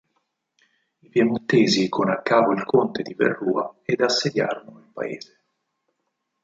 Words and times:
I 1.03 1.09
Piemontesi 1.09 1.87
con 1.87 2.09
a 2.09 2.23
capo 2.23 2.53
il 2.53 2.63
conte 2.63 3.03
di 3.03 3.13
Verrua 3.13 3.81
ed 3.83 4.01
assediarono 4.01 4.79
il 4.79 4.89
paese. 4.91 5.43